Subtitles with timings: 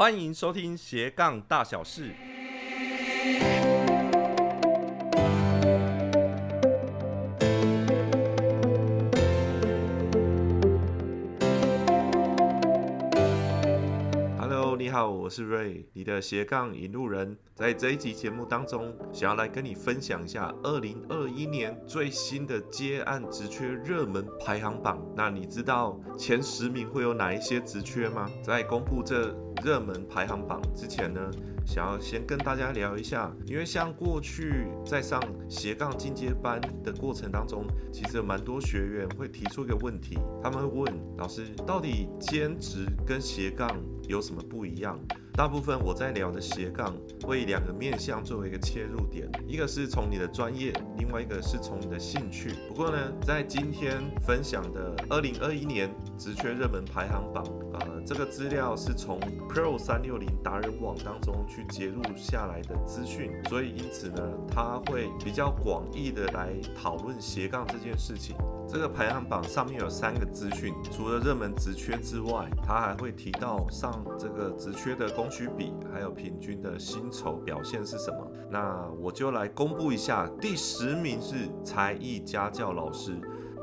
[0.00, 2.14] 欢迎收听斜杠大小事。
[14.80, 17.36] 你好，我是瑞，你的斜杠引路人。
[17.54, 24.98] 在这一集节目当中，想要来跟你分享一下二零二一年最新的接案职缺热门排行榜。
[25.14, 28.26] 那你知道前十名会有哪一些职缺吗？
[28.42, 31.30] 在公布这热门排行榜之前呢，
[31.66, 43.68] 想要先跟大家聊一下，因为像过去在上斜杠进阶班的过程当中，其实有蛮多学员会提出一个问题，他们会问老师，到底兼职跟斜杠
[44.10, 44.98] 有什么不一样？
[45.34, 46.92] 大部分我在聊的斜杠
[47.22, 52.50] 会以两个面向作为一个切入点，一个是从你的专业，另外一个是从你的兴趣。
[52.68, 55.88] 不过呢，在今天分享的二零二一年
[56.18, 68.36] 职缺热门排行榜，呃，这个资料是从 Pro 三六零达人网当中去截录下来的资讯，所以因此呢，它会比较广义的来讨论斜杠这件事情。
[68.72, 78.30] 这个排行榜上面有三个资讯，除了热门职缺之外，它还会提到上这个职缺的供需比，还有平均的薪酬表现是什么。
[78.48, 83.20] 那我就来公布一下，第十名是才艺家教老师。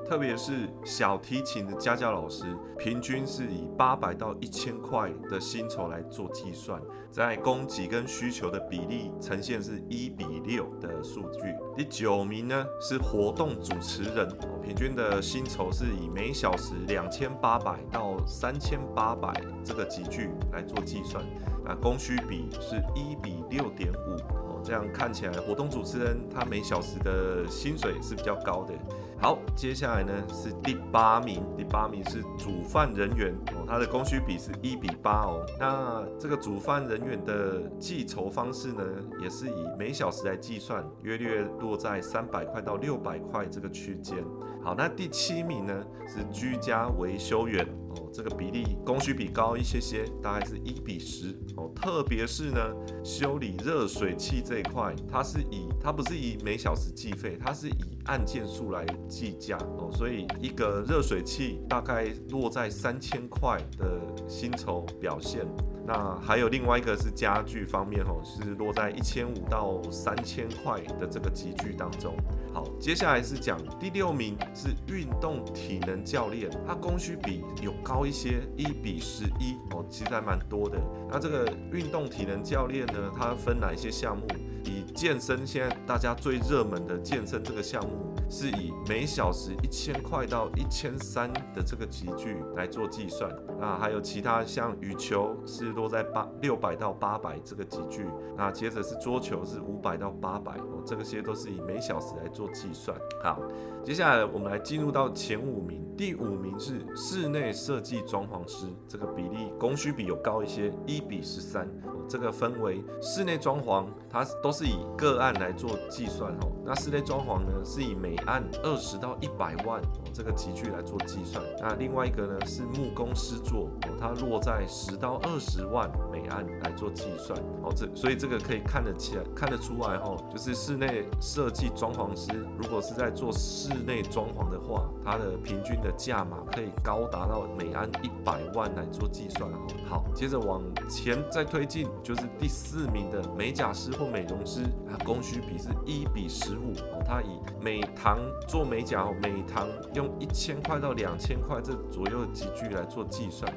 [0.07, 2.45] 特别是小提琴的家教老师，
[2.79, 11.53] 平均是以八百到一千块的薪酬来做计算，在供给跟需求的比例呈现是一比六的数据。
[11.75, 14.29] 第九名呢是活动主持人，
[14.63, 21.21] 平均的薪酬是以每小时两千八百到三千八百这个集聚来做计算，
[21.65, 28.73] 那供需比是一比六点五，哦，这样看起来活动主持人他每小时的薪水是比较高的。
[29.19, 35.43] 好，接下来呢是第八名，第八名是煮饭人员哦，他的供需比是一比八哦。
[35.59, 38.83] 那这个煮饭人员的计酬方式呢，
[39.19, 44.23] 也是以每小时来计算，约略落在三百块到六百块这个区间。
[44.63, 51.71] 好，那第七名呢是居家维修员哦，这个比例供需比高一些些，大概是一比十哦。
[51.75, 52.59] 特别是呢
[53.03, 58.85] 修理热水器这一块，它是以它不是以每小时计费，它是以按件数来。
[59.07, 65.47] 计价哦，所以一个热水器大概落在三千块的薪酬表现。
[65.85, 72.13] 那还有另外一个是家具方面哦，是落在一千五到三千块的这个集聚当中。
[72.53, 80.77] 好，接下来是讲第六名是运动体能教练，它供需比有高一些，一比十一哦，其实还蛮多的。
[81.09, 84.27] 那这个运动体能教练呢，它分哪一些项目？
[84.67, 88.16] 以健身现在大家最热门的健身这个项目。
[88.29, 98.05] 是以每小时一千块到一千三的这个集聚来做计算，那还有其他像羽球是落在八六百到八百这个集聚，
[98.35, 102.97] 那接着是桌球是五百到八百哦，这个些都是以每小时来做计算。
[103.23, 103.41] 好，
[103.83, 111.67] 接下来我们来进入到前五名，第五名是室内设计装潢师，这个比例供需比有高一些，一比十三。
[112.09, 116.51] 这个分为室内装潢，它都是以个案来做计算哦。
[116.65, 121.43] 那室内装潢呢，是以每按二十到一百万哦这个集聚来做计算。
[121.59, 127.71] 那另外一个呢是木工师做哦，它落在十到二十万每安来做计算哦。
[127.75, 139.67] 这所以这个可以看得起来看得出来哈，就是室内设计装潢师如果是在做室内装潢的话，它的平均的价码可以高达到每安一百万来做计算哦。
[139.87, 141.87] 好，接着往前再推进。
[142.03, 147.03] 就是第四名的美甲师或美容师，它供需比是一比十五哦。
[147.05, 148.06] 它以每台
[148.47, 153.51] 做美甲哦，每堂用一千块到两千块这左右的集聚来做计算。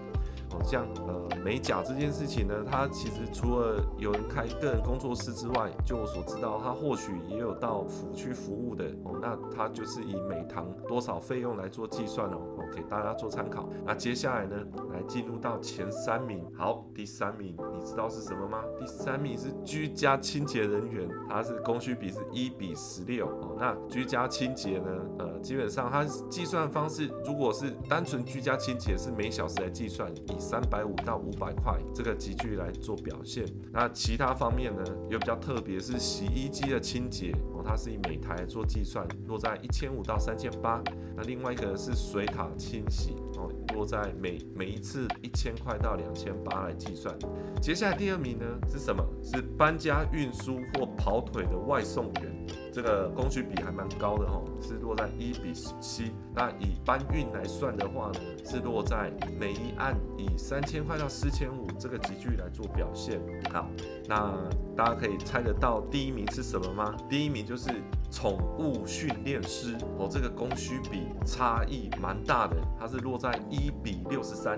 [0.53, 9.19] 哦，像呃美甲这件事情呢，它其实除了有人开个人工作室之外，就我所知道，它或许也有到府区服务的哦。
[9.22, 12.41] 那它就是以每堂多少费用来做计算哦，
[12.75, 13.69] 给大家做参考。
[13.84, 14.56] 那接下来呢，
[14.93, 16.44] 来进入到前三名。
[16.56, 18.62] 好，第三名你知道是什么吗？
[18.79, 23.56] 第三名是居家清洁人员，它是供需比是一比十六哦。
[23.58, 30.11] 那居家清洁呢，呃，基本上它计算方式，如果是单纯居家清洁，是每小时来计算。
[30.40, 40.82] 三百五到五百块这个集聚来做表现，那其他方面呢，又比较特别，是洗衣机的清洁它是以每台做计算，落在一千五到三千八。
[41.16, 47.16] 那另外一个是水塔清洗哦，落在每每一次一千块到两千八来计算。
[47.60, 49.04] 接下来第二名呢是什么？
[49.22, 56.12] 是搬家运输或跑腿的外送员，这个供需比还蛮高的哦，是落在一比十七。
[56.34, 63.20] 那以搬运来算的话呢，是落在每一案以三千块到四千五这个集距来做表现。
[63.52, 63.68] 好，
[64.08, 64.32] 那
[64.76, 66.96] 大家可以猜得到第一名是什么吗？
[67.08, 67.69] 第一名就是
[68.12, 74.56] 宠物训练师哦，这个供需比差异蛮大的，它是落在一比六十三。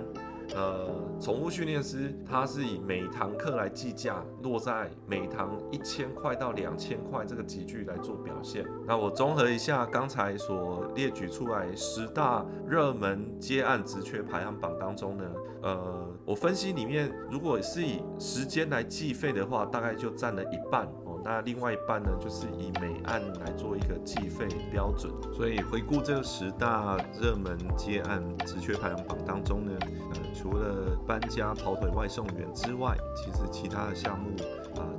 [0.55, 8.67] 呃，宠物训练师他是以每堂课来计价，落在每堂一千块到两千块这个集聚来做表现。
[8.87, 15.25] 那我综合一下刚才所列举出来十大热门接案职缺排行榜当中呢，
[15.63, 20.87] 呃，我分析里面如果是以时间来计费的话，大概就占了一半。
[21.25, 25.13] 那另外一半呢，就是以每案来做一个计费标准。
[25.33, 34.31] 所以回顾这十大热门接案职缺排行榜当中呢，呃，除了搬家、跑腿、外送员之外，其实其他的项目，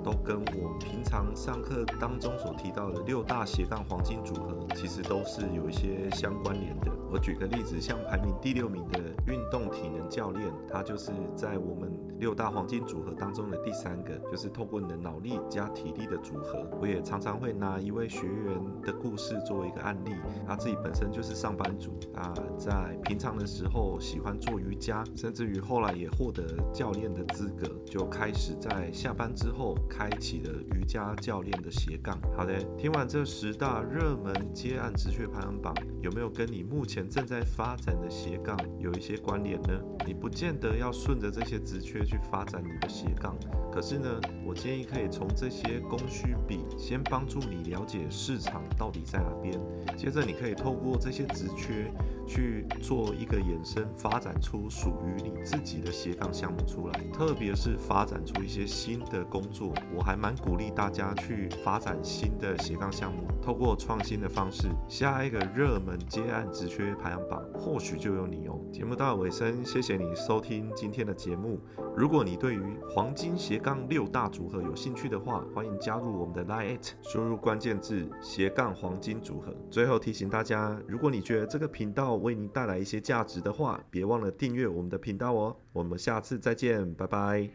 [0.04, 6.92] 都跟我平常上课当中所提到的六大斜杠黄金组合，其实都是有一些相关联的。
[7.12, 16.68] 我举个例子，像排名第六名的运动体能教练，他就是在我们六大黄金组合当中的第三个，就是透过你的脑力加体力的组合。
[16.82, 20.12] 我也常常会拿一位学员的故事作为一个案例，
[20.48, 32.18] 他自己本身就是上班族啊，在平常的时候喜欢做瑜伽，甚至于后来也获得教练的资格，就开始在下班之后开启了瑜伽教练的斜杠。
[32.36, 39.80] 好的，听完这十大热门接案直缺排行榜，有没有跟你目前正在发展的斜杠有一些关联呢？
[40.06, 43.38] 你不见得要顺着这些职缺去发展你的斜杠，
[43.72, 49.60] 可是呢，我建议可以从这些供需比先帮助你了解市场到底在哪边，
[49.96, 51.92] 接着你可以透过这些职缺
[52.26, 57.00] 去做一个衍生，发展出属于你自己的斜杠项目出来。
[57.14, 68.60] 特别是发展出一些新的工作，我还蛮鼓励大家去发展新的斜杠项目，透过创新的方式，下一个热门接案直缺排行榜或许就有你哦。
[68.72, 71.60] 节目到尾声，谢谢你收听今天的节目。
[71.96, 79.54] 如果你对于黄金斜杠六大组合有兴趣的话，欢迎加入我们的 Line，输入关键字斜杠黄金组合。
[79.70, 85.56] 最后提醒大家，如果你觉得这个频道为您带来一些价值的话，别忘了订阅我们的频道哦。
[85.72, 87.48] 我们下次再见，拜拜。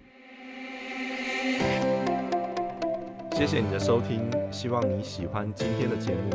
[3.32, 6.30] 谢谢你的收听，希望你喜欢今天的节目。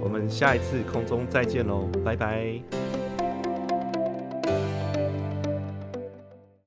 [0.00, 2.79] 我们下一次空中再见喽，拜拜。